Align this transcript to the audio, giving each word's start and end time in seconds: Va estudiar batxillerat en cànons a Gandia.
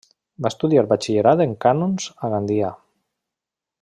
Va 0.45 0.49
estudiar 0.53 0.83
batxillerat 0.93 1.43
en 1.47 1.53
cànons 1.67 2.09
a 2.15 2.31
Gandia. 2.35 2.73